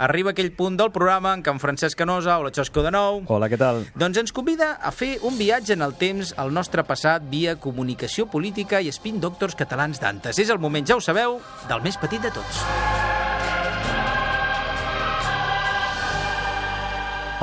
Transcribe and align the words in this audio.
Arriba 0.00 0.30
aquell 0.32 0.48
punt 0.56 0.78
del 0.80 0.88
programa 0.94 1.34
en 1.36 1.42
què 1.44 1.52
en 1.52 1.58
Francesc 1.60 1.98
Canosa, 2.00 2.38
o 2.40 2.46
la 2.46 2.50
Xosco 2.56 2.80
de 2.80 2.88
nou... 2.94 3.18
Hola, 3.28 3.50
què 3.52 3.58
tal? 3.60 3.82
Doncs 4.00 4.16
ens 4.22 4.32
convida 4.32 4.70
a 4.80 4.94
fer 4.96 5.18
un 5.28 5.36
viatge 5.36 5.74
en 5.76 5.84
el 5.84 5.92
temps 6.00 6.30
al 6.40 6.54
nostre 6.56 6.86
passat 6.88 7.26
via 7.28 7.58
comunicació 7.60 8.24
política 8.32 8.80
i 8.80 8.88
spin 8.96 9.20
doctors 9.20 9.58
catalans 9.60 10.00
d'antes. 10.00 10.40
És 10.40 10.48
el 10.48 10.62
moment, 10.62 10.88
ja 10.88 10.96
ho 10.96 11.04
sabeu, 11.04 11.36
del 11.68 11.84
més 11.84 12.00
petit 12.00 12.24
de 12.24 12.32
tots. 12.32 12.62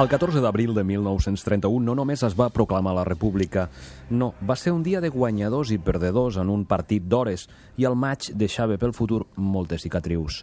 El 0.01 0.09
14 0.09 0.41
d'abril 0.41 0.73
de 0.73 0.83
1931 0.85 1.85
no 1.85 1.93
només 1.97 2.23
es 2.25 2.33
va 2.37 2.49
proclamar 2.53 2.95
la 2.97 3.05
República, 3.05 3.67
no, 4.09 4.31
va 4.41 4.57
ser 4.57 4.73
un 4.73 4.81
dia 4.85 5.01
de 5.01 5.09
guanyadors 5.13 5.69
i 5.73 5.77
perdedors 5.77 6.37
en 6.41 6.49
un 6.53 6.65
partit 6.69 7.05
d'hores 7.05 7.45
i 7.77 7.85
el 7.89 7.97
maig 7.97 8.31
deixava 8.33 8.77
pel 8.81 8.97
futur 8.97 9.27
moltes 9.37 9.85
cicatrius. 9.85 10.41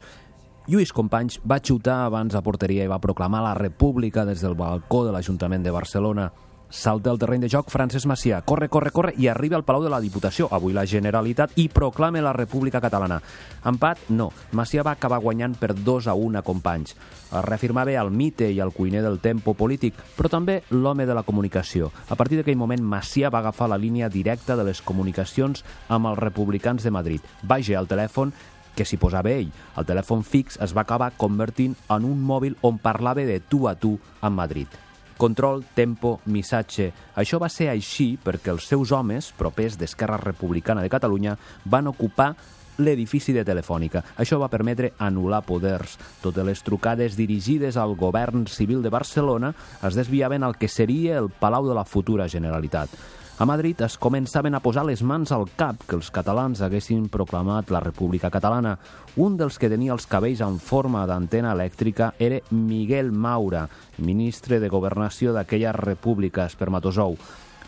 Lluís 0.64 0.94
Companys 0.96 1.42
va 1.44 1.58
xutar 1.60 2.06
abans 2.06 2.32
a 2.32 2.40
porteria 2.40 2.86
i 2.86 2.88
va 2.88 2.96
proclamar 2.96 3.42
la 3.44 3.52
República 3.52 4.22
des 4.24 4.40
del 4.40 4.54
balcó 4.56 5.02
de 5.04 5.12
l'Ajuntament 5.12 5.60
de 5.60 5.72
Barcelona. 5.74 6.30
Salta 6.74 7.10
al 7.12 7.18
terreny 7.20 7.42
de 7.44 7.50
joc 7.52 7.68
Francesc 7.68 8.08
Macià, 8.08 8.40
corre, 8.48 8.70
corre, 8.72 8.90
corre 8.90 9.12
i 9.20 9.28
arriba 9.28 9.58
al 9.58 9.62
Palau 9.68 9.84
de 9.84 9.90
la 9.92 10.00
Diputació, 10.00 10.48
avui 10.50 10.72
la 10.72 10.86
Generalitat, 10.88 11.52
i 11.60 11.68
proclama 11.68 12.22
la 12.24 12.32
República 12.32 12.80
Catalana. 12.80 13.20
Empat, 13.68 14.08
no. 14.08 14.30
Macià 14.56 14.82
va 14.82 14.96
acabar 14.96 15.20
guanyant 15.20 15.54
per 15.60 15.74
2 15.76 16.08
a 16.08 16.16
1 16.16 16.40
a 16.40 16.42
companys. 16.42 16.96
Es 17.28 17.44
reafirmava 17.44 17.92
el 18.00 18.10
mite 18.10 18.48
i 18.50 18.58
el 18.64 18.72
cuiner 18.72 19.04
del 19.04 19.20
tempo 19.20 19.52
polític, 19.54 20.00
però 20.16 20.32
també 20.32 20.62
l'home 20.70 21.04
de 21.04 21.14
la 21.14 21.22
comunicació. 21.28 21.92
A 22.08 22.16
partir 22.16 22.40
d'aquell 22.40 22.56
moment, 22.58 22.80
Macià 22.80 23.28
va 23.28 23.44
agafar 23.44 23.68
la 23.68 23.78
línia 23.78 24.08
directa 24.08 24.56
de 24.56 24.64
les 24.64 24.80
comunicacions 24.80 25.62
amb 25.88 26.08
els 26.08 26.18
republicans 26.18 26.82
de 26.82 26.90
Madrid. 26.90 27.20
Va 27.44 27.60
al 27.60 27.86
telèfon 27.86 28.32
que 28.76 28.86
s'hi 28.86 28.98
posava 29.00 29.32
ell. 29.32 29.52
El 29.78 29.86
telèfon 29.88 30.24
fix 30.26 30.58
es 30.62 30.74
va 30.76 30.84
acabar 30.84 31.12
convertint 31.16 31.76
en 31.88 32.08
un 32.08 32.20
mòbil 32.22 32.58
on 32.62 32.78
parlava 32.82 33.24
de 33.26 33.40
tu 33.40 33.68
a 33.68 33.74
tu 33.74 33.96
amb 34.20 34.36
Madrid. 34.36 34.68
Control, 35.16 35.62
tempo, 35.74 36.18
missatge... 36.26 36.90
Això 37.14 37.38
va 37.38 37.48
ser 37.48 37.68
així 37.70 38.16
perquè 38.18 38.50
els 38.50 38.66
seus 38.66 38.90
homes, 38.92 39.30
propers 39.38 39.78
d'Esquerra 39.78 40.18
Republicana 40.18 40.82
de 40.82 40.90
Catalunya, 40.90 41.36
van 41.64 41.86
ocupar 41.86 42.32
l'edifici 42.78 43.32
de 43.32 43.44
Telefònica. 43.46 44.02
Això 44.18 44.40
va 44.42 44.50
permetre 44.50 44.92
anul·lar 44.98 45.44
poders. 45.46 45.94
Totes 46.22 46.46
les 46.46 46.62
trucades 46.66 47.14
dirigides 47.14 47.78
al 47.78 47.94
govern 47.94 48.48
civil 48.50 48.82
de 48.82 48.90
Barcelona 48.90 49.54
es 49.86 49.94
desviaven 49.94 50.42
al 50.42 50.58
que 50.58 50.68
seria 50.68 51.18
el 51.20 51.30
Palau 51.30 51.68
de 51.68 51.78
la 51.78 51.86
futura 51.86 52.28
Generalitat. 52.28 52.90
A 53.34 53.46
Madrid 53.50 53.80
es 53.82 53.96
començaven 53.98 54.54
a 54.54 54.60
posar 54.62 54.84
les 54.86 55.00
mans 55.02 55.32
al 55.34 55.48
cap 55.58 55.80
que 55.88 55.96
els 55.98 56.06
catalans 56.14 56.60
haguessin 56.62 57.08
proclamat 57.10 57.72
la 57.74 57.80
República 57.82 58.28
Catalana. 58.30 58.76
Un 59.18 59.34
dels 59.40 59.56
que 59.58 59.66
tenia 59.72 59.90
els 59.96 60.06
cabells 60.06 60.38
en 60.46 60.60
forma 60.62 61.02
d'antena 61.10 61.50
elèctrica 61.56 62.12
era 62.22 62.38
Miguel 62.54 63.10
Maura, 63.10 63.64
ministre 63.98 64.60
de 64.62 64.70
Governació 64.70 65.34
d'aquella 65.34 65.72
república 65.74 66.46
espermatozou. 66.46 67.18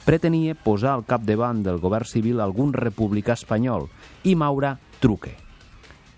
Pretenia 0.07 0.55
posar 0.55 0.93
al 0.95 1.03
capdavant 1.05 1.65
del 1.67 1.83
govern 1.83 2.07
civil 2.07 2.39
algun 2.45 2.71
republicà 2.71 3.35
espanyol 3.35 3.89
i 4.23 4.37
Maura 4.39 4.77
truque. 5.03 5.35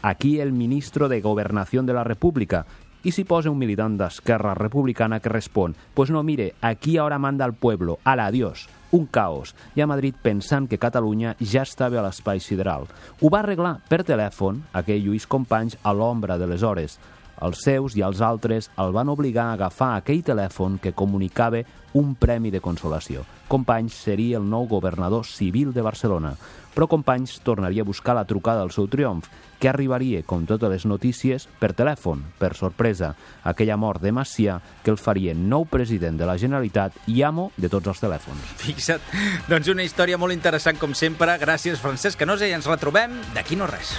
Aquí 0.02 0.40
el 0.44 0.52
ministro 0.52 1.08
de 1.08 1.22
Governació 1.22 1.82
de 1.88 1.96
la 1.96 2.04
República 2.04 2.66
i 3.04 3.12
s'hi 3.12 3.24
posa 3.28 3.52
un 3.52 3.58
militant 3.60 3.98
d'Esquerra 3.98 4.54
Republicana 4.58 5.20
que 5.20 5.32
respon 5.32 5.76
«Pues 5.94 6.10
no, 6.10 6.22
mire, 6.22 6.54
aquí 6.60 6.96
ahora 6.96 7.18
manda 7.18 7.46
el 7.46 7.54
pueblo, 7.54 7.98
ala, 8.04 8.26
adiós» 8.26 8.68
un 8.90 9.06
caos, 9.06 9.54
i 9.74 9.82
a 9.82 9.86
Madrid 9.86 10.14
pensant 10.22 10.68
que 10.68 10.78
Catalunya 10.80 11.34
ja 11.40 11.64
estava 11.66 12.00
a 12.00 12.04
l'espai 12.06 12.40
sideral. 12.40 12.86
Ho 13.20 13.28
va 13.28 13.42
arreglar 13.42 13.78
per 13.88 14.00
telèfon 14.06 14.62
aquell 14.72 15.04
Lluís 15.04 15.28
Companys 15.28 15.76
a 15.82 15.92
l'ombra 15.92 16.38
de 16.38 16.48
les 16.48 16.64
hores. 16.64 16.98
Els 17.42 17.62
seus 17.64 17.96
i 17.96 18.04
els 18.04 18.22
altres 18.24 18.70
el 18.78 18.94
van 18.96 19.08
obligar 19.12 19.48
a 19.48 19.58
agafar 19.58 19.94
aquell 19.96 20.24
telèfon 20.26 20.78
que 20.82 20.94
comunicava 20.96 21.62
un 21.98 22.14
premi 22.14 22.50
de 22.50 22.60
consolació. 22.60 23.24
Companys 23.48 23.96
seria 24.04 24.38
el 24.38 24.48
nou 24.48 24.66
governador 24.68 25.24
civil 25.26 25.72
de 25.72 25.82
Barcelona, 25.82 26.34
però 26.74 26.86
Companys 26.86 27.40
tornaria 27.42 27.82
a 27.82 27.88
buscar 27.88 28.14
la 28.14 28.26
trucada 28.28 28.60
del 28.60 28.70
seu 28.70 28.86
triomf, 28.86 29.26
que 29.58 29.66
arribaria, 29.68 30.22
com 30.22 30.44
totes 30.46 30.70
les 30.70 30.84
notícies, 30.86 31.48
per 31.58 31.72
telèfon, 31.74 32.22
per 32.38 32.52
sorpresa, 32.54 33.14
aquella 33.42 33.76
mort 33.76 34.04
de 34.04 34.12
Macià 34.14 34.60
que 34.84 34.92
el 34.94 35.00
faria 35.02 35.34
nou 35.34 35.66
president 35.66 36.20
de 36.20 36.28
la 36.28 36.38
Generalitat 36.38 36.94
i 37.10 37.24
amo 37.26 37.50
de 37.56 37.72
tots 37.72 37.90
els 37.90 38.04
telèfons. 38.04 38.54
Fixa't, 38.62 39.02
doncs 39.50 39.74
una 39.74 39.82
història 39.82 40.20
molt 40.22 40.36
interessant 40.36 40.78
com 40.78 40.94
sempre. 40.94 41.34
Gràcies, 41.42 41.82
Francesc 41.82 42.20
Canosa, 42.22 42.46
i 42.46 42.54
ens 42.54 42.70
retrobem 42.70 43.18
d'aquí 43.34 43.58
no 43.58 43.66
res. 43.66 43.96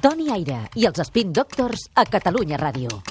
Toni 0.00 0.30
Aire 0.32 0.58
i 0.80 0.86
els 0.88 1.02
Spin 1.04 1.34
Doctors 1.36 1.88
a 1.92 2.06
Catalunya 2.08 2.56
Ràdio. 2.62 3.02